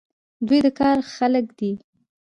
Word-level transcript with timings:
دوی 0.47 0.59
د 0.65 0.67
کار 0.79 0.97
خلک 1.15 1.45
دي. 1.59 1.71